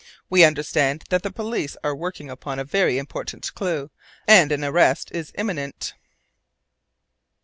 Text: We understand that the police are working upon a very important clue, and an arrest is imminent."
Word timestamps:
We 0.31 0.43
understand 0.43 1.03
that 1.09 1.21
the 1.21 1.29
police 1.29 1.77
are 1.83 1.93
working 1.95 2.27
upon 2.31 2.57
a 2.57 2.63
very 2.63 2.97
important 2.97 3.53
clue, 3.53 3.91
and 4.27 4.51
an 4.51 4.63
arrest 4.63 5.11
is 5.11 5.31
imminent." 5.37 5.93